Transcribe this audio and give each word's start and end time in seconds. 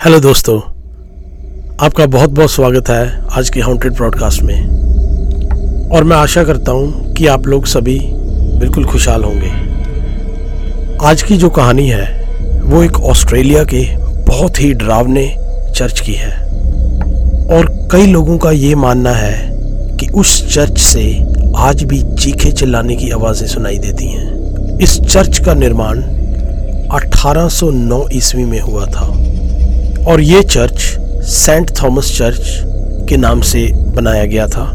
Hello 0.00 0.20
दोस्तों, 0.20 0.60
आपका 1.80 2.06
बहुत 2.06 2.30
बहुत 2.30 2.50
स्वागत 2.50 2.88
है 2.88 3.28
आज 3.28 3.50
के 3.50 3.60
हाउंटेड 3.60 3.92
ब्रॉडकास्ट 3.92 4.42
में। 4.42 5.88
और 5.88 6.04
मैं 6.04 6.16
आशा 6.16 6.44
करता 6.44 6.72
हूँ 6.72 7.14
कि 7.14 7.26
आप 7.26 7.46
लोग 7.46 7.66
सभी 7.66 7.98
बिल्कुल 8.58 8.84
खुशहाल 8.84 9.24
होंगे। 9.24 9.50
आज 11.06 11.22
की 11.22 11.36
जो 11.36 11.50
कहानी 11.50 11.88
है, 11.88 12.24
वो 12.60 12.82
एक 12.82 13.00
ऑस्ट्रेलिया 13.00 13.64
के 13.64 13.84
बहुत 14.24 14.60
ही 14.60 14.72
डरावने 14.74 15.26
चर्च 15.74 16.00
की 16.00 16.12
है। 16.12 16.30
और 17.48 17.88
कई 17.92 18.06
लोगों 18.06 18.38
का 18.38 18.50
ये 18.50 18.74
मानना 18.74 19.12
है 19.12 19.52
कि 19.96 20.08
उस 20.08 20.54
चर्च 20.54 20.78
से 20.78 21.24
आज 21.56 21.82
भी 21.82 22.02
चीखे 22.14 22.52
चिल्लाने 22.52 22.96
की 22.96 23.10
आवाज़ें 23.10 23.46
सुनाई 23.48 23.78
देती 23.78 24.06
हैं। 24.06 24.78
इस 24.78 25.00
चर्च 25.00 25.38
का 25.38 25.54
निर्माण 25.54 26.02
1809 26.90 28.08
ईस्वी 28.12 28.44
में 28.44 28.60
हुआ 28.60 28.86
था। 28.86 29.37
और 30.08 30.20
ये 30.20 30.42
चर्च 30.42 30.80
सेंट 31.28 31.70
थॉमस 31.80 32.16
चर्च 32.18 32.40
के 33.08 33.16
नाम 33.16 33.40
से 33.40 33.66
बनाया 33.94 34.24
गया 34.24 34.46
था, 34.48 34.70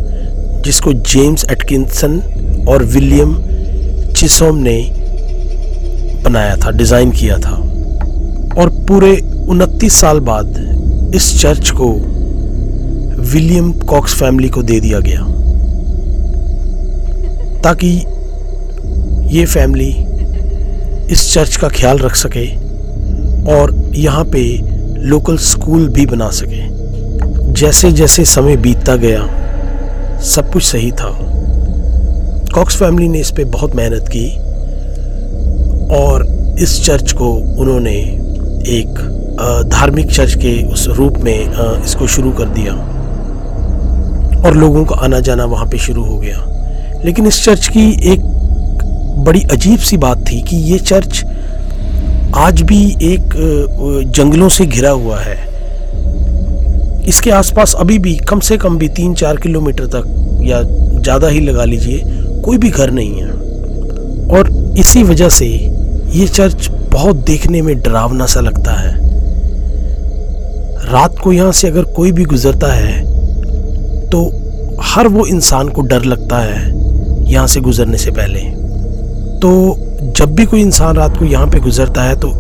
जिसको 0.66 0.94
जेम्स 0.94 1.46
एटकिंसन 1.52 2.20
और 2.70 2.84
विलियम 2.86 3.36
चिसोम 4.14 4.58
ने 4.58 4.80
बनाया 6.24 6.55
था, 6.55 6.72
डिज़ाइन 6.72 7.12
किया 7.12 7.38
था। 7.38 7.55
और 8.58 8.70
पूरे 8.88 9.16
उनतीस 9.50 10.00
साल 10.02 10.20
बाद 10.22 11.12
इस 11.16 11.32
चर्च 11.41 11.70
को 11.72 11.90
विलियम 13.24 13.72
कॉक्स 13.82 14.13
फैमिली 14.16 14.50
को 14.50 14.63
दे 14.63 14.80
दिया 14.80 15.00
गया, 15.00 15.22
ताकि 17.62 17.90
ये 19.36 19.46
फैमिली 19.46 19.90
इस 21.13 21.32
चर्च 21.34 21.55
का 21.55 21.70
ख्याल 21.70 21.98
रख 21.98 22.16
सके 22.16 22.46
और 23.54 23.74
यहाँ 23.96 24.24
पे 24.26 24.44
लोकल 25.03 25.38
स्कूल 25.38 25.88
भी 25.89 26.05
बना 26.05 26.30
सके। 26.30 26.62
जैसे 27.53 27.91
जैसे 27.91 28.25
समय 28.25 28.57
बीतता 28.57 28.95
गया, 28.95 29.21
सब 30.20 30.51
कुछ 30.51 30.63
सही 30.63 30.91
था। 30.91 31.10
कॉक्स 32.55 32.76
फैमिली 32.76 33.07
ने 33.07 33.20
इस 33.20 33.32
पर 33.32 33.45
बहुत 33.45 33.76
मेहनत 33.76 34.07
की 34.07 34.29
और 35.95 36.26
इस 36.60 36.85
चर्च 36.85 37.12
को 37.12 37.29
उन्होंने 37.34 37.95
एक 38.70 38.99
धार्मिक 39.68 40.12
चर्च 40.12 40.34
के 40.34 40.63
उस 40.63 40.87
रूप 40.87 41.17
में 41.17 41.51
इसको 41.84 42.07
शुरू 42.07 42.32
कर 42.32 42.49
दिया। 42.49 42.73
और 44.45 44.55
लोगों 44.55 44.85
का 44.85 44.95
आना 44.95 45.20
जाना 45.20 45.45
वहाँ 45.45 45.65
पे 45.65 45.77
शुरू 45.77 46.04
हो 46.04 46.17
गया। 46.17 46.45
लेकिन 47.05 47.27
इस 47.27 47.43
चर्च 47.45 47.67
की 47.67 47.90
एक 48.13 48.21
बड़ी 49.26 49.41
अजीब 49.51 49.79
सी 49.79 49.98
बात 49.98 50.26
थी 50.32 50.41
कि 50.41 50.55
ये 50.55 50.79
चर्च 50.79 51.23
आज 52.35 52.62
भी 52.62 52.77
एक 53.03 53.34
जंगलों 54.07 54.48
से 54.49 54.65
घिरा 54.65 54.89
हुआ 54.91 55.20
है। 55.20 55.35
इसके 57.07 57.31
आसपास 57.31 57.73
अभी 57.79 57.98
भी 57.99 58.15
कम 58.29 58.39
से 58.39 58.57
कम 58.57 58.77
भी 58.77 58.87
तीन 58.89 59.13
चार 59.13 59.37
किलोमीटर 59.37 59.85
तक 59.95 60.41
या 60.43 60.61
ज़्यादा 60.61 61.27
ही 61.27 61.39
लगा 61.39 61.65
लीजिए, 61.65 62.01
कोई 62.43 62.57
भी 62.57 62.70
घर 62.70 62.91
नहीं 62.91 63.21
है। 63.21 63.29
और 64.29 64.50
इसी 64.79 65.03
वजह 65.03 65.29
से 65.29 65.45
ये 65.45 66.28
चर्च 66.28 66.69
बहुत 66.91 67.16
देखने 67.25 67.61
में 67.61 67.75
डरावना 67.78 68.25
सा 68.25 68.39
लगता 68.39 68.73
है। 68.73 68.95
रात 70.85 71.19
को 71.19 71.34
यहाँ 71.34 71.51
से 71.51 71.67
अगर 71.67 71.84
कोई 71.94 72.11
भी 72.11 72.25
गुजरता 72.25 72.73
है 72.73 73.01
तो 74.09 74.25
हर 74.84 75.07
वो 75.07 75.25
इंसान 75.28 75.69
को 75.69 75.81
डर 75.84 76.03
लगता 76.06 76.39
है 76.39 77.31
यहाँ 77.31 77.47
से 77.47 77.61
गुजरने 77.61 77.97
से 77.97 78.11
पहले। 78.11 78.41
तो 79.39 79.50
जब 80.12 80.35
भी 80.35 80.46
कोई 80.46 80.62
इंसान 80.62 80.96
रात 80.96 81.18
को 81.18 81.25
यहाँ 81.25 81.47
पे 81.47 81.59
गुजरता 81.59 82.03
है 82.03 82.16
तो 82.16 82.34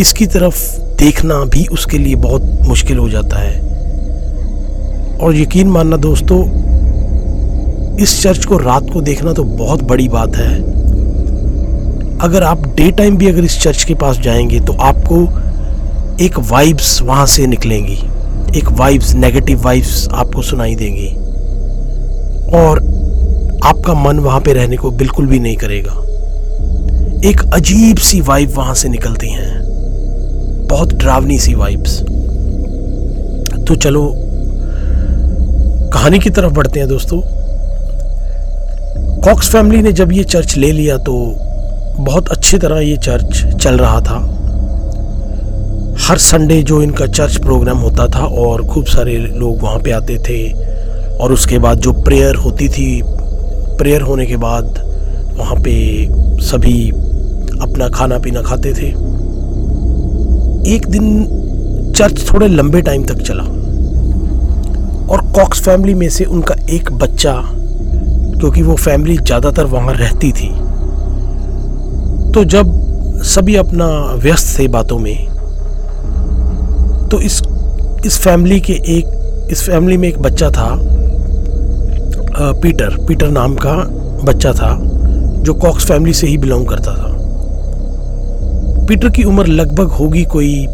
इसकी 0.00 0.26
तरफ़ 0.26 0.80
देखना 0.98 1.34
भी 1.44 1.66
उसके 1.66 1.98
लिए 1.98 2.14
बहुत 2.14 2.42
मुश्किल 2.62 2.98
हो 2.98 3.08
जाता 3.08 3.38
है। 3.38 3.60
और 5.18 5.36
यकीन 5.36 5.68
मानना 5.68 5.96
दोस्तों, 5.96 6.42
इस 7.96 8.22
चर्च 8.22 8.44
को 8.44 8.56
रात 8.56 8.90
को 8.90 9.00
देखना 9.00 9.32
तो 9.32 9.44
बहुत 9.44 9.82
बड़ी 9.82 10.08
बात 10.08 10.36
है। 10.36 10.54
अगर 12.18 12.42
आप 12.42 12.66
डे 12.76 12.90
टाइम 12.90 13.16
भी 13.16 13.28
अगर 13.28 13.44
इस 13.44 13.60
चर्च 13.60 13.84
के 13.84 13.94
पास 13.94 14.18
जाएँगे 14.18 14.60
तो 14.60 14.72
आपको 14.72 15.22
एक 16.24 16.38
वाइब्स 16.38 17.02
वहाँ 17.02 17.26
से 17.26 17.46
निकलेंगी। 17.46 17.98
एक 18.58 18.68
वाइब्स, 18.72 19.14
नेगेटिव 19.14 19.62
वाइब्स 19.62 20.08
आपको 20.08 20.42
सुनाई 20.42 20.74
देंगी। 20.74 21.08
और 22.56 22.78
आपका 23.64 23.94
मन 23.94 24.18
वहाँ 24.18 24.40
पे 24.40 24.52
रहने 24.52 24.76
को 24.76 24.90
बिल्कुल 24.90 25.26
भी 25.26 25.38
नहीं 25.40 25.56
करेगा। 25.56 26.01
एक 27.24 27.40
अजीब 27.54 27.96
सी 27.96 28.20
वाइब 28.20 28.52
वहाँ 28.56 28.74
से 28.74 28.88
निकलती 28.88 29.28
हैं। 29.28 30.66
बहुत 30.68 30.94
डरावनी 30.94 31.38
सी 31.38 31.54
वाइब्स 31.54 31.98
तो 33.68 33.74
चलो, 33.74 34.02
कहानी 35.92 36.18
की 36.18 36.30
तरफ़ 36.30 36.52
बढ़ते 36.52 36.80
हैं 36.80 36.88
दोस्तों। 36.88 37.20
कॉक्स 39.22 39.50
फैमिली 39.52 39.82
ने 39.82 39.92
जब 39.92 40.12
ये 40.12 40.24
चर्च 40.24 40.56
ले 40.56 40.70
लिया 40.72 40.96
तो 40.98 41.14
बहुत 41.98 42.28
अच्छी 42.28 42.58
तरह 42.58 42.80
ये 42.80 42.96
चर्च 42.96 43.44
चल 43.54 43.76
रहा 43.78 44.00
था। 44.00 44.18
हर 46.00 46.18
संडे 46.18 46.62
जो 46.62 46.82
इनका 46.82 47.06
चर्च 47.06 47.36
प्रोग्राम 47.36 47.78
होता 47.78 48.06
था 48.08 48.24
और 48.44 48.66
खूब 48.66 48.86
सारे 48.86 49.16
लोग 49.18 49.62
वहाँ 49.62 49.78
पे 49.78 49.90
आते 49.90 50.18
थे 50.18 50.40
और 51.18 51.32
उसके 51.32 51.58
बाद 51.58 51.78
जो 51.78 51.92
प्रेयर 51.92 52.34
होती 52.36 52.68
थी 52.68 53.02
प्रेयर 53.04 54.02
होने 54.02 54.26
के 54.26 54.36
बाद 54.36 54.64
वहाँ 55.38 55.56
पे 55.56 55.72
सभी 56.42 56.90
अपना 57.62 57.88
खाना 57.90 58.18
पीना 58.18 58.42
खाते 58.42 58.72
थे। 58.72 58.88
एक 60.66 60.86
दिन 60.88 61.92
चर्च 61.96 62.26
थोड़े 62.28 62.48
लंबे 62.48 62.80
टाइम 62.82 63.04
तक 63.04 63.22
चला। 63.22 63.42
और 65.04 65.22
कॉक्स 65.34 65.60
फैमिली 65.60 65.94
में 65.94 66.08
से 66.10 66.24
उनका 66.26 66.54
एक 66.70 66.90
बच्चा, 66.94 67.34
क्योंकि 68.38 68.62
वो 68.62 68.74
फैमिली 68.76 69.16
ज़्यादातर 69.16 69.64
वहाँ 69.66 69.94
रहती 69.94 70.32
थी। 70.32 70.48
तो 72.32 72.44
जब 72.46 72.80
सभी 73.26 73.54
अपना 73.56 73.86
व्यस्त 74.22 74.58
थे 74.58 74.68
बातों 74.68 74.98
में 74.98 75.16
तो 77.10 77.20
इस 77.20 77.42
इस 78.06 78.18
फैमिली 78.20 78.60
के 78.60 78.72
एक, 78.72 79.06
इस 79.52 79.62
फैमिली 79.62 79.96
में 79.96 80.08
एक 80.08 80.18
बच्चा 80.18 80.48
था 80.50 80.70
पीटर 82.62 82.96
पीटर 83.06 83.28
नाम 83.30 83.54
का 83.56 83.74
बच्चा 84.24 84.52
था, 84.52 84.76
जो 85.42 85.54
कॉक्स 85.54 85.86
फैमिली 85.86 86.12
से 86.14 86.26
ही 86.26 86.36
बिलोंग 86.38 86.66
करता 86.68 86.92
था। 86.92 87.11
पीटर 88.88 89.08
की 89.08 89.24
उम्र 89.24 89.46
लगभग 89.46 89.90
होगी 89.90 90.24
कोई 90.24 90.64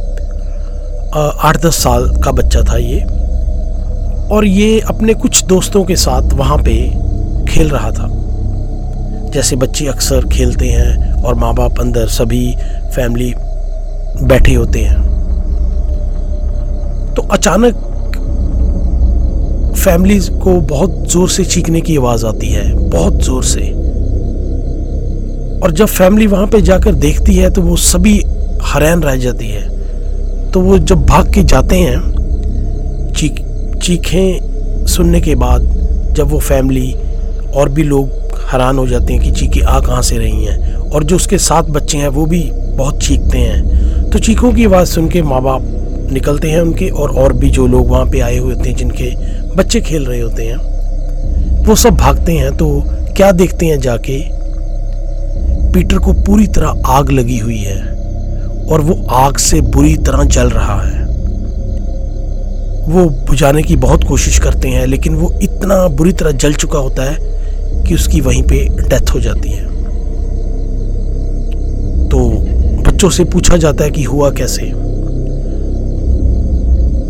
आठ 1.12 1.56
दस 1.56 1.74
साल 1.74 2.08
का 2.24 2.32
बच्चा 2.32 2.60
था 2.62 2.76
ये। 2.76 3.00
और 4.28 4.44
ये 4.44 4.80
अपने 4.80 5.14
कुछ 5.14 5.44
दोस्तों 5.44 5.84
के 5.84 5.96
साथ 5.96 6.32
वहाँ 6.34 6.58
पे 6.58 6.76
खेल 7.48 7.68
रहा 7.70 7.90
था। 7.90 8.08
जैसे 9.32 9.56
बच्चे 9.56 9.86
अक्सर 9.86 10.28
खेलते 10.28 10.68
हैं 10.68 11.22
और 11.22 11.34
माँ 11.34 11.54
बाप 11.54 11.80
अंदर 11.80 12.06
सभी 12.08 12.54
फैमिली 12.94 13.32
बैठे 14.22 14.54
होते 14.54 14.82
हैं। 14.82 15.06
तो 17.14 17.22
अचानक 17.32 17.86
फैमिलीज़ 19.76 20.30
को 20.32 20.60
बहुत 20.68 21.04
ज़ोर 21.10 21.28
से 21.28 21.44
चीखने 21.44 21.80
की 21.80 21.96
आवाज़ 21.96 22.26
आती 22.26 22.48
है, 22.48 22.72
बहुत 22.88 23.22
ज़ोर 23.22 23.44
से। 23.44 23.60
और 25.62 25.72
जब 25.72 25.86
फैमिली 25.86 26.26
वहाँ 26.26 26.46
पे 26.46 26.60
जाकर 26.60 26.94
देखती 26.94 27.34
है 27.34 27.50
तो 27.50 27.62
वो 27.62 27.76
सभी 27.76 28.16
हैरान 28.64 29.02
रह 29.02 29.16
जाती 29.16 29.48
है। 29.48 29.66
तो 30.50 30.60
वो 30.60 30.78
जब 30.78 31.04
भाग 31.06 31.32
के 31.34 31.42
जाते 31.42 31.76
हैं, 31.76 33.12
चीख, 33.12 33.42
चीखें 33.82 34.86
सुनने 34.86 35.20
के 35.20 35.34
बाद 35.34 35.62
जब 36.16 36.28
वो 36.28 36.38
फैमिली 36.38 36.92
और 37.54 37.68
भी 37.68 37.82
लोग 37.82 38.10
हैरान 38.52 38.78
हो 38.78 38.86
जाते 38.86 39.12
हैं 39.12 39.22
कि 39.22 39.30
चीखें 39.30 39.62
आ 39.62 39.80
कहाँ 39.80 40.02
से 40.02 40.18
रही 40.18 40.44
हैं, 40.44 40.74
और 40.74 41.04
जो 41.04 41.16
उसके 41.16 41.38
साथ 41.38 41.62
बच्चे 41.62 41.98
हैं, 41.98 42.08
वो 42.08 42.26
भी 42.26 42.40
बहुत 42.52 43.02
चीखते 43.02 43.38
हैं। 43.38 44.10
तो 44.10 44.18
चीखों 44.18 44.52
की 44.52 44.64
आवाज़ 44.64 44.88
सुन 44.88 45.08
के 45.08 45.22
माँ 45.22 45.42
बाप 45.42 45.62
निकलते 46.12 46.50
हैं 46.50 46.60
उनके, 46.60 46.88
और 46.88 47.10
और 47.10 47.32
भी 47.32 47.50
जो 47.50 47.66
लोग 47.66 47.88
वहाँ 47.88 48.06
पे 48.06 48.20
आए 48.20 48.38
हुए 48.38 48.54
होते 48.54 48.68
हैं, 48.70 48.76
जिनके 48.76 49.10
बच्चे 49.56 49.80
खेल 49.80 50.04
रहे 50.04 50.20
होते 50.20 50.44
हैं, 50.44 50.56
वो 51.64 51.74
सब 51.74 51.96
भागते 51.96 52.32
हैं। 52.32 52.56
तो 52.56 52.82
क्या 53.16 53.32
देखते 53.32 53.66
हैं 53.66 53.78
जाके 53.80 54.18
पीटर 55.72 55.98
को 55.98 56.12
पूरी 56.12 56.46
तरह 56.46 56.82
आग 56.86 57.10
लगी 57.10 57.38
हुई 57.38 57.58
है 57.58 57.80
और 58.66 58.80
वो 58.80 59.04
आग 59.10 59.36
से 59.36 59.60
बुरी 59.60 59.96
तरह 59.96 60.24
जल 60.24 60.50
रहा 60.50 60.80
है। 60.82 61.06
वो 62.88 63.04
बुझाने 63.26 63.62
की 63.62 63.76
बहुत 63.76 64.04
कोशिश 64.04 64.38
करते 64.38 64.68
हैं, 64.68 64.86
लेकिन 64.86 65.14
वो 65.14 65.32
इतना 65.42 65.86
बुरी 65.88 66.12
तरह 66.12 66.30
जल 66.32 66.54
चुका 66.54 66.78
होता 66.78 67.02
है 67.02 67.84
कि 67.84 67.94
उसकी 67.94 68.20
वहीं 68.20 68.42
पे 68.42 68.64
डेथ 68.80 69.14
हो 69.14 69.20
जाती 69.20 69.50
है। 69.50 69.66
तो 72.08 72.18
बच्चों 72.82 73.10
से 73.10 73.24
पूछा 73.24 73.56
जाता 73.56 73.84
है 73.84 73.90
कि 73.90 74.02
हुआ 74.02 74.30
कैसे? 74.30 74.70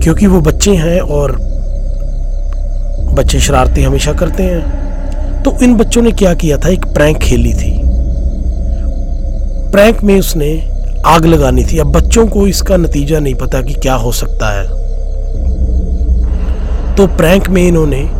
क्योंकि 0.03 0.27
वो 0.27 0.41
बच्चे 0.41 0.75
हैं 0.75 1.01
और 1.01 1.37
बच्चे 3.15 3.41
शरारतें 3.41 3.83
हमेशा 3.83 4.13
करते 4.13 4.43
हैं 4.43 5.43
तो 5.43 5.59
इन 5.63 5.75
बच्चों 5.75 6.03
ने 6.03 6.13
क्या 6.13 6.35
किया 6.35 6.57
था? 6.57 6.69
एक 6.69 6.85
प्रैंक 6.85 7.19
खेली 7.19 7.53
थी। 7.53 7.78
प्रैंक 9.73 10.03
में 10.05 10.19
उसने 10.21 10.71
आग 11.07 11.27
लगानी 11.27 11.65
थी। 11.65 11.79
अब 11.79 11.87
बच्चों 11.87 12.27
को 12.27 12.47
इसका 12.47 12.77
नतीजा 12.77 13.19
नहीं 13.19 13.35
पता 13.35 13.63
कि 13.63 13.75
क्या 13.75 13.95
हो 13.95 14.13
सकता 14.13 14.61
है। 14.61 14.67
तो 16.97 17.07
प्रैंक 17.07 17.49
में 17.49 17.69
इन्होंने 17.69 18.11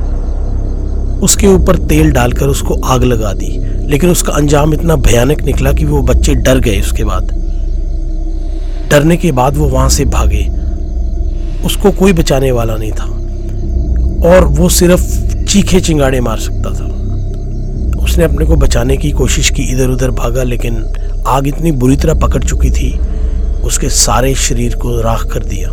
उसके 1.19 1.47
ऊपर 1.47 1.77
तेल 1.77 2.11
डालकर 2.11 2.47
उसको 2.47 2.75
आग 2.75 3.05
लगा 3.05 3.33
दी। 3.33 3.69
लेकिन 3.87 4.11
उसका 4.11 4.33
अंजाम 4.33 4.75
इतना 4.75 4.97
भयानक 4.97 5.43
निकला 5.43 5.73
कि 5.73 5.85
वो 5.85 6.03
बच्चे 6.03 6.35
डर 6.35 6.59
गए 6.59 6.81
उसके 6.81 7.05
बाद। 7.05 7.25
डरने 8.91 9.17
के 9.17 9.33
बाद 9.33 9.57
वो 9.57 9.67
वहाँ 9.67 9.89
से 9.89 10.05
भागे। 10.05 10.51
उसको 11.65 11.91
कोई 11.91 12.13
बचाने 12.13 12.53
वाला 12.53 12.77
नहीं 12.77 12.93
था। 12.93 13.05
और 14.29 14.45
वो 14.45 14.69
सिर्फ़ 14.69 15.29
चीखे 15.45 15.81
चिंगाड़े 15.81 16.21
मार 16.21 16.39
सकता 16.39 16.71
था। 16.71 16.99
उसने 18.03 18.25
अपने 18.25 18.45
को 18.45 18.57
बचाने 18.57 18.97
की 18.97 19.11
कोशिश 19.11 19.51
की 19.51 19.63
इधर 19.63 19.89
उधर 19.89 20.11
भागा, 20.11 20.43
लेकिन 20.43 20.75
आग 21.29 21.47
इतनी 21.49 21.73
बुरी 21.73 21.97
तरह 21.97 22.15
पकड़ 22.15 22.43
चुकी 22.45 22.71
थी, 22.71 22.93
उसके 23.65 23.89
सारे 23.89 24.35
शरीर 24.35 24.75
को 24.75 25.01
राख 25.01 25.25
कर 25.25 25.45
दिया। 25.45 25.69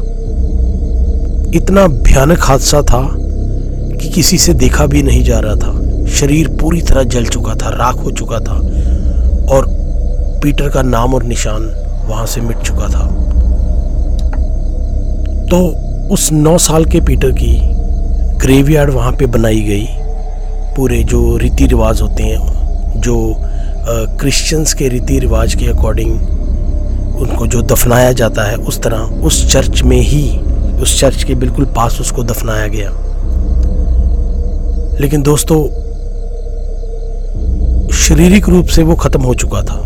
इतना 1.56 1.88
भयानक 1.88 2.42
हादसा 2.42 2.82
था 2.82 3.02
कि 3.12 4.10
किसी 4.10 4.38
से 4.38 4.54
देखा 4.54 4.86
भी 4.86 5.04
नहीं 5.04 5.24
जा 5.24 5.40
रहा 5.40 5.56
था। 5.56 6.06
शरीर 6.10 6.48
पूरी 6.62 6.82
तरह 6.82 7.04
जल 7.04 7.26
चुका 7.26 7.54
था, 7.54 7.70
राख 7.70 7.96
हो 7.96 8.12
चुका 8.12 8.40
था 8.40 8.56
और 9.56 9.68
पीटर 10.44 10.70
का 10.70 10.82
नाम 10.82 11.14
और 11.14 11.24
निशान 11.24 11.64
वहाँ 12.10 12.26
से 12.26 12.42
मिट 12.42 12.58
चुका 12.58 12.88
था। 12.88 13.08
तो 15.46 15.58
उस 16.14 16.32
नौ 16.32 16.58
साल 16.58 16.86
के 16.86 17.02
पीटर 17.02 17.32
की 17.32 17.58
ग्रेवयार्ड 18.40 18.90
वहाँ 18.90 19.12
पे 19.12 19.26
बनाई 19.26 19.62
गई। 19.62 19.88
पूरे 20.76 21.04
जो 21.04 21.38
रीति 21.38 21.66
रिवाज 21.66 22.02
होते 22.02 22.24
हैं, 22.24 23.02
जो 23.02 23.16
क्रिश्चियंस 23.88 24.74
के 24.74 24.88
रीति 24.88 25.20
रिवाज 25.20 25.56
के 25.56 25.66
अकॉर्डिंग 25.66 26.12
उनको 27.20 27.48
जो 27.48 27.62
दफनाया 27.62 28.12
जाता 28.12 28.44
है, 28.44 28.56
उस 28.56 28.82
तरह, 28.82 28.98
उस 28.98 29.52
चर्च 29.52 29.82
में 29.82 30.00
ही, 30.02 30.38
उस 30.82 31.00
चर्च 31.00 31.24
के 31.24 31.36
बिल्कुल 31.36 31.66
पास 31.66 31.98
उसको 32.02 32.24
दफनाया 32.24 32.68
गया। 32.68 32.90
लेकिन 35.00 35.22
दोस्तों, 35.22 35.62
शारीरिक 37.94 38.50
रूप 38.50 38.66
से 38.66 38.84
वो 38.84 38.96
खत्म 38.96 39.22
हो 39.22 39.34
चुका 39.34 39.62
था, 39.62 39.82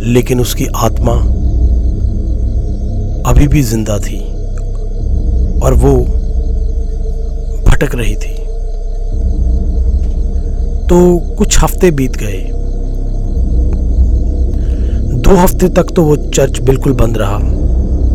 लेकिन 0.00 0.40
उसकी 0.40 0.66
आत्मा 0.76 1.12
अभी 3.30 3.48
भी 3.48 3.62
ज़िंदा 3.62 3.98
थी 3.98 4.20
और 5.60 5.74
वो 5.74 5.96
भटक 7.64 7.94
रही 7.94 8.16
थी। 8.16 8.34
तो 10.86 11.18
कुछ 11.38 11.58
हफ़्ते 11.62 11.90
बीत 11.90 12.16
गए। 12.16 12.52
दो 15.26 15.34
हफ़्ते 15.36 15.68
तक 15.68 15.88
तो 15.96 16.02
वो 16.04 16.16
चर्च 16.16 16.58
बिल्कुल 16.62 16.92
बंद 16.92 17.16
रहा, 17.18 17.38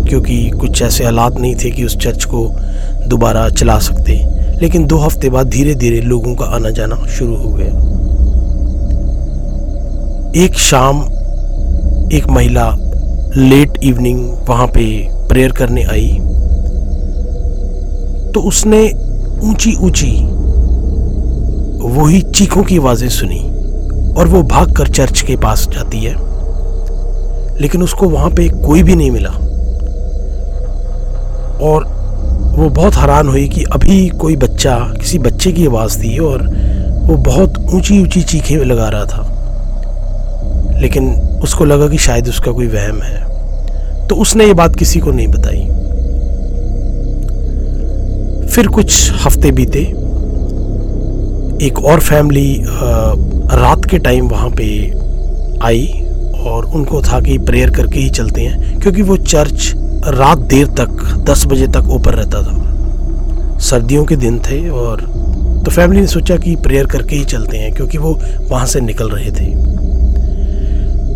क्योंकि 0.08 0.36
कुछ 0.52 0.82
ऐसे 0.82 1.04
हालात 1.04 1.40
नहीं 1.40 1.56
थे 1.56 1.72
कि 1.72 1.84
उस 1.84 1.98
चर्च 1.98 2.26
को 2.26 2.44
दोबारा 3.08 3.48
चला 3.52 3.78
सकते। 3.80 4.14
लेकिन 4.62 4.86
दो 4.88 4.98
हफ़्ते 4.98 5.30
बाद 5.30 5.48
धीरे 5.48 5.74
धीरे 5.76 6.00
लोगों 6.02 6.36
का 6.36 6.46
आना 6.56 6.70
जाना 6.70 6.96
शुरू 7.08 7.36
हो 7.36 7.52
गया। 7.52 7.74
एक 10.46 10.58
शाम 10.60 11.02
एक 12.14 12.28
महिला 12.30 12.70
लेट 13.38 13.84
इवनिंग 13.84 14.24
वहाँ 14.50 14.68
पे 14.68 14.88
प्रेयर 15.30 15.52
करने 15.52 15.84
आई। 15.84 16.10
तो 18.34 18.48
उसने 18.48 18.84
ऊँची 19.44 19.76
ऊँची 19.82 20.16
वही 21.92 22.22
चीखों 22.32 22.64
की 22.64 22.78
आवाज़ें 22.78 23.10
सुनी 23.12 23.44
और 24.14 24.28
वो 24.28 24.44
भागकर 24.50 24.88
चर्च 24.90 25.22
के 25.22 25.36
पास 25.38 25.68
जाती 25.74 26.04
है। 26.04 26.16
लेकिन 27.60 27.84
उसको 27.84 28.10
वहाँ 28.10 28.30
पे 28.30 28.50
कोई 28.50 28.84
भी 28.84 28.96
नहीं 28.96 29.12
मिला। 29.12 29.30
और 31.62 31.84
वो 32.58 32.70
बहुत 32.70 32.96
हैरान 32.96 33.28
हुई 33.28 33.48
कि 33.48 33.64
अभी 33.64 34.10
कोई 34.10 34.36
बच्चा 34.36 34.80
किसी 34.80 35.20
बच्चे 35.20 35.52
की 35.52 35.66
आवाज़ 35.66 36.04
थी 36.04 36.18
और 36.18 36.44
वो 37.02 37.16
बहुत 37.16 37.58
ऊँची 37.74 38.02
ऊँची 38.02 38.22
चीखें 38.22 38.58
लगा 38.58 38.90
रहा 38.90 39.06
था। 39.06 39.28
लेकिन 40.80 41.14
उसको 41.44 41.66
लगा 41.66 41.88
कि 41.88 41.98
शायद 41.98 42.28
उसका 42.28 42.52
कोई 42.52 42.68
वहम 42.68 43.02
है। 43.02 44.08
तो 44.08 44.16
उसने 44.16 44.46
ये 44.46 44.54
बात 44.54 44.76
किसी 44.76 45.00
को 45.00 45.12
नहीं 45.12 45.28
बताई। 45.28 45.68
फिर 48.48 48.68
कुछ 48.68 49.12
हफ़्ते 49.12 49.52
बीते। 49.52 49.80
एक 51.66 51.80
और 51.86 52.00
फैमिली 52.00 52.64
रात 52.64 53.86
के 53.86 53.98
टाइम 53.98 54.28
वहाँ 54.28 54.50
पे 54.50 54.66
आई। 55.64 56.01
और 56.42 56.66
उनको 56.66 57.02
था 57.02 57.20
कि 57.20 57.38
प्रेयर 57.38 57.70
करके 57.70 58.00
ही 58.00 58.10
चलते 58.10 58.42
हैं, 58.42 58.80
क्योंकि 58.80 59.02
वो 59.02 59.18
चर्च 59.18 59.72
रात 60.08 60.38
देर 60.50 60.68
तक 60.80 61.24
10 61.30 61.46
बजे 61.46 61.68
तक 61.68 61.90
ओपन 61.90 62.12
रहता 62.12 62.42
था। 62.42 63.58
सर्दियों 63.60 64.06
के 64.06 64.16
दिन 64.16 64.40
थे 64.40 64.68
और 64.70 65.02
तो 65.66 65.72
फैमिली 65.72 66.02
ने 66.02 66.08
सोचा 66.08 66.36
कि 66.36 66.56
प्रेयर 66.56 66.86
करके 66.86 67.16
ही 67.16 67.26
चलते 67.26 67.58
हैं, 67.58 67.74
क्योंकि 67.74 67.98
वो 67.98 68.18
वहाँ 68.50 68.66
से 68.66 68.80
निकल 68.80 69.10
रहे 69.10 69.32
थे। 69.32 69.46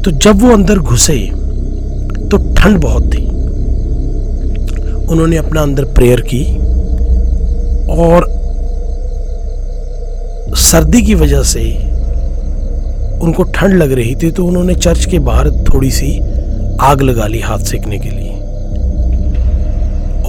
तो 0.01 0.12
जब 0.12 0.42
वो 0.42 0.51
अंदर 0.54 0.80
घुसे 0.80 1.18
तो 2.31 2.38
ठंड 2.54 2.77
बहुत 2.77 3.04
थी। 3.06 3.25
उन्होंने 5.06 5.38
अपना 5.38 5.62
अंदर 5.62 5.86
प्रेयर 5.86 6.22
की 6.22 6.44
और 7.92 8.33
सर्दी 10.57 11.01
की 11.01 11.16
वजह 11.16 11.44
से 11.44 11.62
उनको 13.17 13.44
ठंड 13.45 13.73
लग 13.73 13.91
रही 13.91 14.15
थी 14.15 14.31
तो 14.31 14.45
उन्होंने 14.45 14.75
चर्च 14.75 15.06
के 15.06 15.19
बाहर 15.19 15.50
थोड़ी 15.65 15.91
सी 15.91 16.17
आग 16.81 17.01
लगा 17.01 17.27
ली 17.27 17.39
हाथ 17.39 17.59
सेकने 17.65 18.00
के 18.00 18.09
लिए। 18.09 18.33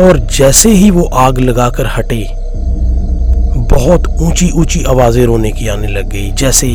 और 0.00 0.19
जैसे 0.37 0.71
ही 0.71 0.91
वो 0.91 1.05
आग 1.17 1.38
लगाकर 1.38 1.87
हटे, 1.87 2.27
बहुत 3.71 4.09
ऊँची 4.23 4.50
ऊँची 4.53 4.83
आवाज़ें 4.85 5.25
रोने 5.27 5.50
की 5.50 5.69
आने 5.69 5.88
लग 5.88 6.09
गई, 6.09 6.31
जैसे 6.33 6.69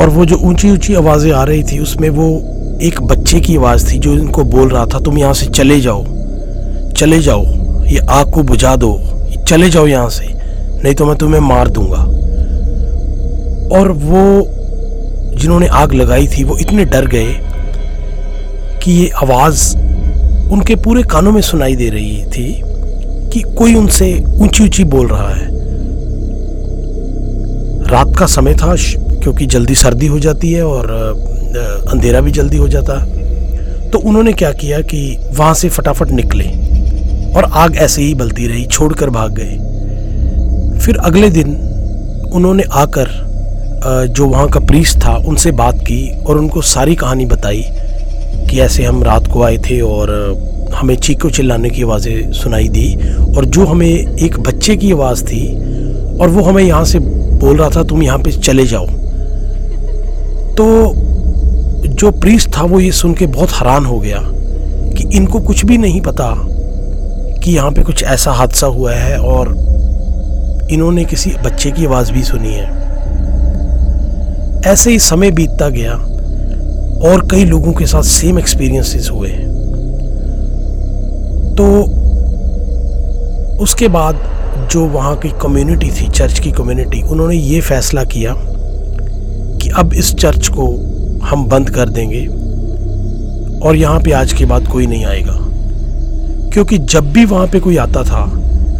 और 0.00 0.08
वो 0.08 0.24
जो 0.24 0.36
ऊँची 0.38 0.70
ऊँची 0.70 0.94
आवाज़ें 0.94 1.32
आ 1.32 1.42
रही 1.44 1.62
थी, 1.62 1.78
उसमें 1.78 2.08
वो 2.10 2.28
एक 2.82 3.00
बच्चे 3.02 3.40
की 3.40 3.56
आवाज़ 3.56 3.92
थी, 3.92 3.98
जो 3.98 4.12
इनको 4.12 4.44
बोल 4.46 4.68
रहा 4.68 4.84
था, 4.86 5.00
तुम 5.00 5.18
यहाँ 5.18 5.34
से 5.34 5.46
चले 5.46 5.80
जाओ 5.80 6.04
चले 6.96 7.18
जाओ, 7.20 7.44
ये 7.86 7.98
आग 8.10 8.30
को 8.30 8.42
बुझा 8.42 8.74
दो, 8.76 8.98
चले 9.48 9.70
जाओ 9.70 9.86
यहाँ 9.86 10.08
से, 10.10 10.26
नहीं 10.84 10.94
तो 10.94 11.06
मैं 11.06 11.16
तुम्हें 11.16 11.40
मार 11.40 11.68
दूँगा। 11.68 12.02
और 13.78 13.90
वो 13.92 14.22
जिन्होंने 15.38 15.66
आग 15.66 15.92
लगाई 15.94 16.26
थी, 16.28 16.44
वो 16.44 16.56
इतने 16.56 16.84
डर 16.84 17.06
गए 17.06 17.34
कि 18.82 18.92
ये 18.92 19.08
आवाज़ 19.22 19.76
उनके 20.52 20.74
पूरे 20.76 21.02
कानों 21.02 21.32
में 21.32 21.40
सुनाई 21.42 21.76
दे 21.76 21.88
रही 21.88 22.24
थी 22.26 22.62
कि 23.32 23.40
कोई 23.58 23.74
उनसे 23.74 24.12
ऊँची 24.30 24.64
ऊँची 24.64 24.84
बोल 24.84 25.06
रहा 25.06 25.28
है। 25.28 25.46
रात 27.90 28.16
का 28.16 28.26
समय 28.26 28.54
था 28.54 28.74
क्योंकि 29.22 29.46
जल्दी 29.46 29.74
सर्दी 29.74 30.06
हो 30.06 30.18
जाती 30.18 30.52
है 30.52 30.62
और 30.62 30.90
अंधेरा 31.90 32.20
भी 32.20 32.30
जल्दी 32.30 32.56
हो 32.56 32.68
जाता। 32.68 32.98
तो 33.90 33.98
उन्होंने 33.98 34.32
क्या 34.32 34.52
किया 34.52 34.80
कि 34.80 35.00
वहाँ 35.30 35.54
से 35.54 35.68
फटाफट 35.68 36.10
निकले 36.10 36.44
और 37.34 37.44
आग 37.44 37.76
ऐसे 37.76 38.02
ही 38.02 38.14
बलती 38.14 38.46
रही, 38.46 38.64
छोड़कर 38.66 39.10
भाग 39.10 39.34
गए। 39.38 40.80
फिर 40.80 40.96
अगले 40.96 41.30
दिन 41.30 41.54
उन्होंने 42.34 42.62
आकर 42.72 43.08
जो 43.80 44.26
वहाँ 44.26 44.48
का 44.48 44.60
प्रीस 44.60 44.94
था, 44.96 45.16
उनसे 45.18 45.50
बात 45.52 45.78
की 45.80 46.08
और 46.20 46.38
उनको 46.38 46.62
सारी 46.62 46.94
कहानी 46.96 47.26
बताई 47.26 47.64
कि 48.50 48.60
ऐसे 48.60 48.84
हम 48.84 49.02
रात 49.04 49.26
को 49.32 49.42
आए 49.42 49.58
थे 49.60 49.80
और 49.80 50.10
हमें 50.74 50.94
चीखों 50.96 51.30
चिल्लाने 51.30 51.70
की 51.70 51.82
आवाज़ें 51.82 52.32
सुनाई 52.32 52.68
दी 52.68 52.94
और 53.36 53.44
जो 53.44 53.64
हमें 53.64 53.88
एक 53.88 54.38
बच्चे 54.40 54.76
की 54.76 54.92
आवाज़ 54.92 55.24
थी 55.24 55.44
और 56.18 56.28
वो 56.28 56.42
हमें 56.42 56.62
यहाँ 56.62 56.84
से 56.84 56.98
बोल 56.98 57.56
रहा 57.56 57.68
था, 57.70 57.82
तुम 57.82 58.02
यहाँ 58.02 58.18
पे 58.18 58.32
चले 58.32 58.66
जाओ। 58.66 58.86
तो 60.56 60.92
जो 61.88 62.10
प्रीस 62.10 62.46
था, 62.48 62.62
वो 62.62 62.80
ये 62.80 62.90
सुन 62.92 63.14
के 63.14 63.26
बहुत 63.26 63.50
हैरान 63.50 63.84
हो 63.84 63.98
गया 64.00 64.20
कि 64.96 65.08
इनको 65.16 65.40
कुछ 65.40 65.64
भी 65.64 65.78
नहीं 65.78 66.00
पता 66.00 66.34
कि 67.40 67.50
यहाँ 67.50 67.70
पे 67.70 67.82
कुछ 67.82 68.02
ऐसा 68.04 68.32
हादसा 68.32 68.66
हुआ 68.66 68.94
है 68.94 69.18
और 69.18 69.56
इन्होंने 70.72 71.04
किसी 71.04 71.30
बच्चे 71.44 71.70
की 71.70 71.86
आवाज़ 71.86 72.12
भी 72.12 72.22
सुनी 72.22 72.52
है। 72.52 72.87
ऐसे 74.66 74.90
ही 74.90 74.98
समय 74.98 75.30
बीतता 75.30 75.68
गया 75.68 75.92
और 77.08 77.28
कई 77.30 77.44
लोगों 77.44 77.72
के 77.72 77.86
साथ 77.86 78.02
सेम 78.02 78.38
एक्सपीरियंसेस 78.38 79.10
हुए। 79.10 79.28
तो 81.54 81.82
उसके 83.62 83.88
बाद 83.88 84.18
जो 84.72 84.84
वहाँ 84.84 85.16
की 85.16 85.28
कम्युनिटी 85.28 85.90
थी 85.90 86.08
चर्च 86.08 86.38
की 86.38 86.50
कम्युनिटी 86.50 87.02
उन्होंने 87.02 87.36
ये 87.36 87.60
फैसला 87.60 88.04
किया 88.04 88.34
कि 89.58 89.68
अब 89.68 89.92
इस 89.92 90.14
चर्च 90.14 90.48
को 90.48 90.66
हम 91.24 91.46
बंद 91.46 91.70
कर 91.70 91.88
देंगे 91.88 92.26
और 93.60 93.76
यहाँ 93.76 94.00
पे 94.00 94.12
आज 94.12 94.32
के 94.32 94.44
बाद 94.44 94.68
कोई 94.68 94.86
नहीं 94.86 95.04
आएगा। 95.04 95.38
क्योंकि 96.52 96.78
जब 96.78 97.12
भी 97.12 97.24
वहाँ 97.24 97.46
पे 97.46 97.60
कोई 97.60 97.76
आता 97.76 98.02
था, 98.02 98.32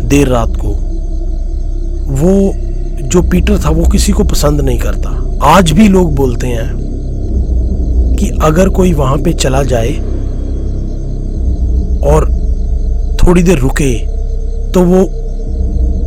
देर 0.02 0.28
रात 0.28 0.56
को, 0.56 0.68
वो 2.12 2.52
जो 3.08 3.23
पीटर 3.23 3.58
था, 3.64 3.70
वो 3.70 3.87
किसी 3.87 4.12
को 4.12 4.25
पसंद 4.25 4.61
नहीं 4.61 4.78
करता। 4.78 5.27
आज 5.45 5.71
भी 5.73 5.87
लोग 5.88 6.14
बोलते 6.14 6.47
हैं 6.47 8.16
कि 8.18 8.28
अगर 8.42 8.68
कोई 8.68 8.92
वहाँ 8.92 9.16
पे 9.16 9.33
चला 9.33 9.62
जाए 9.62 9.92
और 12.11 12.26
थोड़ी 13.23 13.42
देर 13.42 13.59
रुके 13.59 13.92
तो 14.73 14.83
वो 14.85 15.04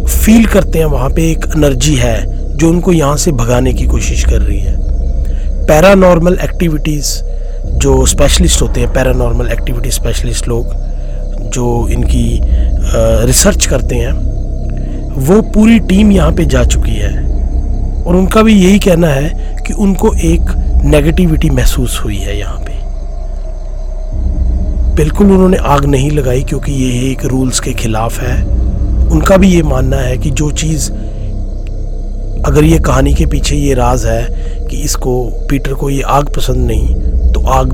फील 0.07 0.45
करते 0.45 0.79
हैं 0.79 0.85
वहाँ 0.85 1.09
पे 1.09 1.29
एक 1.31 1.45
एनर्जी 1.55 1.95
है 1.95 2.57
जो 2.57 2.69
उनको 2.69 2.91
यहाँ 2.91 3.15
से 3.17 3.31
भगाने 3.31 3.73
की 3.73 3.85
कोशिश 3.87 4.23
कर 4.25 4.41
रही 4.41 4.59
है। 4.59 4.75
पैरानॉर्मल 5.67 6.37
एक्टिविटीज़ 6.43 7.13
जो 7.77 8.05
स्पेशलिस्ट 8.05 8.61
होते 8.61 8.81
हैं 8.81 8.93
पैरानॉर्मल 8.93 9.51
एक्टिविटी 9.51 9.91
स्पेशलिस्ट 9.91 10.47
लोग 10.47 10.73
जो 11.53 11.87
इनकी 11.89 12.39
रिसर्च 13.27 13.65
करते 13.65 13.95
हैं, 13.95 14.13
वो 15.17 15.41
पूरी 15.51 15.79
टीम 15.79 16.11
यहाँ 16.11 16.31
पे 16.31 16.45
जा 16.45 16.63
चुकी 16.65 16.95
है। 16.95 17.20
और 18.07 18.15
उनका 18.15 18.41
भी 18.41 18.53
यही 18.53 18.79
कहना 18.79 19.07
है 19.07 19.57
कि 19.67 19.73
उनको 19.73 20.13
एक 20.13 20.41
नेगेटिविटी 20.85 21.49
महसूस 21.49 21.99
हुई 22.03 22.17
है 22.17 22.39
यहाँ 22.39 22.59
पे। 22.59 22.79
बिल्कुल 24.95 25.31
उन्होंने 25.31 25.57
आग 25.57 25.85
नहीं 25.85 26.11
लगाई 26.11 26.43
क्योंकि 26.43 26.71
ये 26.71 27.11
एक 27.11 27.25
रूल्स 27.25 27.59
के 27.59 27.73
खिलाफ 27.73 28.19
है। 28.19 28.43
उनका 29.09 29.37
भी 29.37 29.47
ये 29.47 29.61
मानना 29.63 29.97
है 29.97 30.17
कि 30.17 30.29
जो 30.29 30.51
चीज़, 30.51 30.91
अगर 32.45 32.63
ये 32.63 32.79
कहानी 32.79 33.13
के 33.13 33.25
पीछे 33.25 33.55
ये 33.55 33.73
राज 33.73 34.05
है 34.05 34.23
कि 34.67 34.77
इसको, 34.77 35.23
पीटर 35.49 35.73
को 35.73 35.89
ये 35.89 36.01
आग 36.01 36.29
पसंद 36.35 36.67
नहीं 36.67 36.95
तो 37.33 37.41
आग 37.41 37.73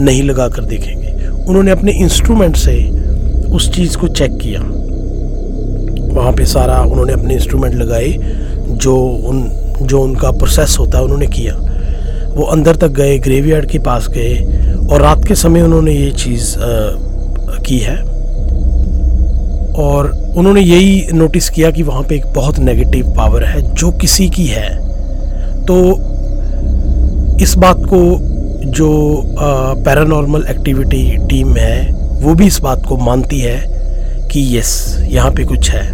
नहीं 0.00 0.22
लगा 0.22 0.48
कर 0.48 0.64
देखेंगे। 0.64 1.08
उन्होंने 1.48 1.70
अपने 1.70 1.92
इंस्ट्रूमेंट 1.92 2.56
से 2.56 2.76
उस 3.52 3.72
चीज़ 3.74 3.96
को 3.96 4.08
चेक 4.08 4.38
किया। 4.38 4.60
वहाँ 6.14 6.32
पे 6.32 6.44
सारा 6.44 6.80
उन्होंने 6.82 7.12
अपने 7.12 7.34
इंस्ट्रूमेंट 7.34 7.74
लगाए। 7.74 8.08
जो 8.70 8.96
उन, 8.98 9.50
जो 9.82 10.02
उनका 10.02 10.30
प्रोसेस 10.30 10.76
होता 10.78 10.98
है, 10.98 11.04
उन्होंने 11.04 11.26
किया। 11.26 11.54
वो 12.36 12.44
अंदर 12.44 12.76
तक 12.76 12.88
गए 12.88 13.18
ग्रेवयार्ड 13.18 13.66
के 13.66 13.78
पास 13.78 14.08
गए 14.08 14.36
और 14.92 15.00
रात 15.00 15.24
के 15.24 15.34
समय 15.34 15.62
उन्होंने 15.62 15.92
ये 15.92 16.10
चीज़ 16.10 16.54
की 17.66 17.78
है। 17.78 17.96
और 19.74 20.34
उन्होंने 20.36 20.60
यही 20.60 21.06
नोटिस 21.12 21.50
किया 21.50 21.70
कि 21.70 21.82
वहाँ 21.82 22.02
पे 22.02 22.14
एक 22.14 22.26
बहुत 22.26 22.58
नेगेटिव 22.58 23.14
पावर 23.16 23.44
है, 23.44 23.74
जो 23.74 23.90
किसी 23.90 24.28
की 24.28 24.46
है। 24.46 24.90
तो 25.66 25.94
इस 27.40 27.54
बात 27.58 27.76
को 27.76 28.18
जो 28.70 29.22
पैरानॉर्मल 29.84 30.44
एक्टिविटी 30.50 31.16
टीम 31.16 31.56
है, 31.56 31.92
वो 32.22 32.34
भी 32.34 32.46
इस 32.46 32.60
बात 32.60 32.86
को 32.86 32.96
मानती 32.96 33.40
है 33.40 33.58
कि 34.32 34.58
यस 34.58 34.98
यहाँ 35.10 35.30
पे 35.30 35.44
कुछ 35.44 35.70
है। 35.70 35.92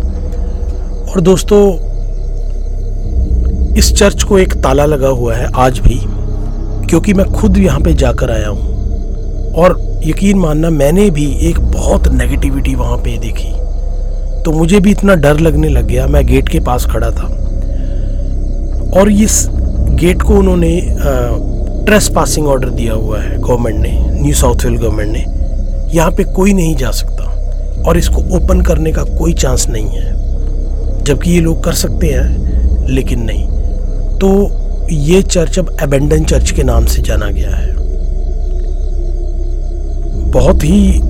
और 1.04 1.20
दोस्तों 1.20 1.85
इस 3.76 3.92
चर्च 3.92 4.22
को 4.22 4.38
एक 4.38 4.52
ताला 4.54 4.84
लगा 4.84 5.08
हुआ 5.08 5.34
है 5.34 5.50
आज 5.54 5.78
भी, 5.78 5.98
क्योंकि 6.88 7.14
मैं 7.14 7.26
खुद 7.32 7.56
यहाँ 7.58 7.80
पे 7.80 7.92
जाकर 7.94 8.30
आया 8.30 8.48
हूँ। 8.48 9.52
और 9.54 9.78
यकीन 10.04 10.38
मानना, 10.38 10.70
मैंने 10.70 11.08
भी 11.10 11.26
एक 11.48 11.58
बहुत 11.62 12.08
नेगेटिविटी 12.08 12.74
वहाँ 12.74 12.96
पे 12.98 13.16
देखी। 13.18 13.52
तो 14.44 14.52
मुझे 14.52 14.80
भी 14.80 14.90
इतना 14.90 15.14
डर 15.14 15.40
लगने 15.40 15.68
लग 15.68 15.86
गया, 15.86 16.06
मैं 16.06 16.24
गेट 16.26 16.48
के 16.48 16.60
पास 16.60 16.86
खड़ा 16.86 17.10
था। 17.10 17.26
और 18.96 19.10
इस 19.12 19.46
गेट 19.50 20.22
को 20.22 20.34
उन्होंने 20.34 20.80
ट्रेस 21.86 22.08
पासिंग 22.08 22.46
ऑर्डर 22.46 22.68
दिया 22.68 22.94
हुआ 22.94 23.20
है 23.20 23.38
गवर्नमेंट 23.38 23.80
ने 23.80 24.22
न्यू 24.22 24.34
साउथ 24.34 24.64
वेल 24.64 24.76
गवर्नमेंट 24.76 25.12
ने। 25.12 25.24
यहाँ 25.96 26.10
पे 26.10 26.24
कोई 26.24 26.52
नहीं 26.52 26.76
जा 26.76 26.90
सकता, 26.90 27.24
और 27.88 27.98
इसको 27.98 28.22
ओपन 28.36 28.62
करने 28.62 28.92
का 28.92 29.04
कोई 29.18 29.32
चांस 29.34 29.68
नहीं 29.68 29.88
है। 29.88 31.04
जबकि 31.04 31.30
ये 31.30 31.40
लोग 31.40 31.62
कर 31.64 31.72
सकते 31.74 32.06
हैं, 32.06 32.86
लेकिन 32.88 33.22
नहीं। 33.22 33.48
तो 34.20 34.28
ये 34.90 35.22
चर्च 35.22 35.58
अब 35.58 35.76
एबेंडन 35.82 36.24
चर्च 36.24 36.50
के 36.50 36.62
नाम 36.62 36.84
से 36.86 37.02
जाना 37.02 37.30
गया 37.30 37.56
है। 37.56 37.74
बहुत 40.32 40.64
ही 40.64 41.00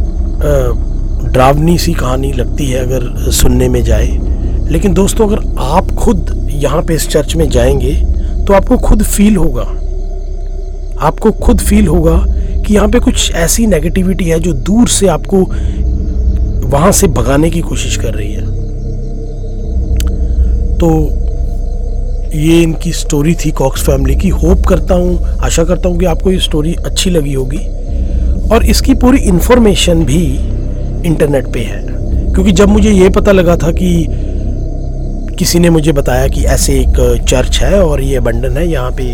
ड्रावनी 1.33 1.77
सी 1.79 1.93
कहानी 1.95 2.33
लगती 2.33 2.67
है 2.67 2.81
अगर 2.81 3.31
सुनने 3.33 3.69
में 3.69 3.83
जाए। 3.85 4.07
लेकिन 4.71 4.95
दोस्तों, 4.95 5.29
अगर 5.29 5.61
आप 5.61 5.91
खुद 5.95 6.49
यहाँ 6.53 6.83
पे 6.83 6.95
इस 6.95 7.09
चर्च 7.09 7.35
में 7.37 7.49
जाएँगे 7.51 7.93
तो 8.47 8.55
आपको 8.55 8.77
खुद 8.79 9.03
फील 9.03 9.37
होगा। 9.37 9.63
आपको 11.07 11.31
खुद 11.45 11.59
फील 11.59 11.87
होगा 11.87 12.17
कि 12.63 12.75
यहाँ 12.75 12.89
पे 12.89 13.01
कुछ 13.01 13.33
ऐसी 13.35 13.67
नेगेटिविटी 13.67 14.25
है 14.25 14.39
जो 14.41 14.53
दूर 14.53 14.89
से 14.89 15.07
आपको 15.07 15.45
वहाँ 16.69 16.93
से 16.93 17.07
भगाने 17.09 17.51
की 17.51 17.61
कोशिश 17.61 17.97
कर 17.97 18.15
रही 18.15 18.33
है। 18.33 18.45
तो 20.77 20.89
ये 22.37 22.61
इनकी 22.63 22.93
स्टोरी 22.93 23.35
थी 23.35 23.51
कॉक्स 23.51 23.83
फैमिली 23.83 24.17
की। 24.17 24.29
होप 24.29 24.67
करता 24.69 24.95
हूँ, 24.95 25.39
आशा 25.39 25.65
करता 25.65 25.89
हूँ 25.89 25.99
कि 25.99 26.07
आपको 26.07 26.31
ये 26.31 26.39
स्टोरी 26.39 26.75
अच्छी 26.77 27.11
लगी 27.11 27.33
होगी। 27.33 27.59
और 28.49 28.65
इसकी 28.65 28.95
पूरी 28.95 29.19
इन्फॉर्मेशन 29.19 30.05
भी 30.05 30.23
इंटरनेट 31.07 31.47
पे 31.53 31.61
है। 31.61 31.81
क्योंकि 32.35 32.53
जब 32.53 32.69
मुझे 32.69 32.91
ये 32.91 33.09
पता 33.11 33.33
लगा 33.33 33.57
था 33.57 33.71
कि 33.73 34.07
किसी 35.39 35.59
ने 35.59 35.71
मुझे 35.71 35.93
बताया 35.93 36.29
कि 36.29 36.45
ऐसे 36.47 36.79
एक 36.81 37.25
चर्च 37.29 37.59
है 37.61 37.83
और 37.83 38.03
ये 38.03 38.21
बंडन 38.21 38.57
है, 38.57 38.67
यहाँ 38.69 38.91
पे 38.91 39.05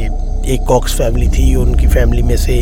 एक 0.55 0.65
कॉक्स 0.69 0.95
फैमिली 0.95 1.29
थी 1.29 1.55
और 1.55 1.67
उनकी 1.67 1.87
फैमिली 1.87 2.23
में 2.23 2.37
से 2.37 2.59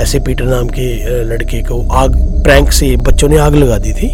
ऐसे 0.00 0.18
पीटर 0.18 0.44
नाम 0.44 0.68
के 0.68 1.22
लड़के 1.24 1.62
को 1.62 1.82
आग 1.92 2.16
प्रैंक 2.44 2.70
से 2.72 2.96
बच्चों 2.98 3.28
ने 3.28 3.38
आग 3.38 3.54
लगा 3.54 3.78
दी 3.78 3.92
थी। 3.92 4.08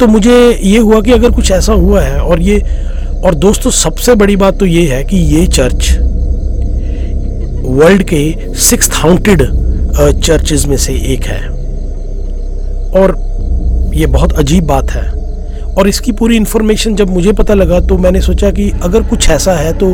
तो 0.00 0.06
मुझे 0.06 0.36
ये 0.62 0.78
हुआ 0.78 1.00
कि 1.00 1.12
अगर 1.12 1.30
कुछ 1.30 1.50
ऐसा 1.50 1.72
हुआ 1.72 2.00
है 2.00 2.20
और 2.20 2.42
ये 2.42 2.58
और 3.24 3.34
दोस्तों, 3.34 3.70
सबसे 3.70 4.14
बड़ी 4.14 4.36
बात 4.36 4.58
तो 4.58 4.66
ये 4.66 4.86
है 4.88 5.02
कि 5.04 5.16
ये 5.16 5.46
चर्च 5.46 5.88
वर्ल्ड 7.64 8.02
के 8.04 8.54
सिक्स 8.60 8.90
हाउंटेड 8.92 9.42
चर्चेज 10.20 10.64
में 10.66 10.76
से 10.76 10.92
एक 11.14 11.24
है। 11.24 11.40
और 12.92 13.14
ये 13.94 14.06
बहुत 14.06 14.32
अजीब 14.32 14.64
बात 14.66 14.90
है। 14.90 15.02
और 15.70 15.88
इसकी 15.88 16.12
पूरी 16.12 16.36
इन्फॉर्मेशन 16.36 16.94
जब 16.96 17.10
मुझे 17.10 17.32
पता 17.32 17.54
लगा 17.54 17.80
तो 17.80 17.98
मैंने 17.98 18.20
सोचा 18.20 18.50
कि 18.50 18.70
अगर 18.84 19.02
कुछ 19.08 19.28
ऐसा 19.30 19.52
है 19.52 19.72
तो 19.78 19.90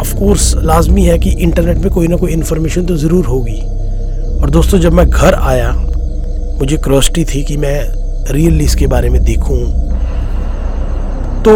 ऑफ़ 0.00 0.14
कोर्स 0.18 0.54
लाजमी 0.56 1.04
है 1.04 1.18
कि 1.18 1.30
इंटरनेट 1.30 1.78
में 1.78 1.90
कोई 1.90 2.08
ना 2.08 2.16
कोई 2.16 2.32
इन्फॉर्मेशन 2.32 2.86
तो 2.86 2.96
ज़रूर 2.96 3.26
होगी। 3.26 3.60
और 4.40 4.50
दोस्तों, 4.50 4.78
जब 4.78 4.92
मैं 4.92 5.08
घर 5.08 5.34
आया, 5.34 5.72
मुझे 6.58 6.76
क्रॉसिटी 6.76 7.24
थी 7.24 7.42
कि 7.44 7.56
मैं 7.56 7.78
रियली 8.32 8.64
इसके 8.64 8.86
बारे 8.86 9.10
में 9.10 9.22
देखूँ। 9.24 9.58
तो 11.44 11.52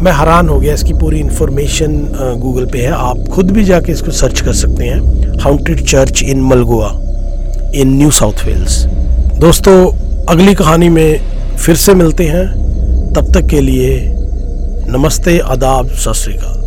मैं 0.00 0.12
हैरान 0.12 0.48
हो 0.48 0.58
गया, 0.60 0.74
इसकी 0.74 0.92
पूरी 0.92 1.18
इन्फॉर्मेशन 1.20 1.96
गूगल 2.42 2.66
पे 2.66 2.78
है। 2.78 2.90
आप 2.90 3.24
खुद 3.32 3.50
भी 3.50 3.64
जाके 3.64 3.92
इसको 3.92 4.10
सर्च 4.12 4.40
कर 4.40 4.52
सकते 4.54 4.84
हैं। 4.84 5.38
Haunted 5.40 5.84
church 5.84 6.22
in 6.22 6.42
Mulgoa 6.42 6.90
in 7.72 7.96
New 7.96 8.10
South 8.10 8.44
Wales 8.44 8.78
दोस्तों, 9.40 9.76
अगली 10.28 10.54
कहानी 10.54 10.88
में 10.88 11.56
फिर 11.56 11.76
से 11.76 11.94
मिलते 11.94 12.24
हैं। 12.26 12.46
तब 13.14 13.32
तक 13.34 13.46
के 13.46 13.60
लिए 13.60 13.98
नमस्ते, 14.88 15.38
आदाब, 15.38 15.88
सत 15.88 16.12
श्रीकाल 16.14 16.59